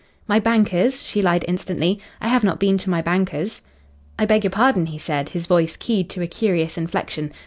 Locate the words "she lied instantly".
1.03-1.99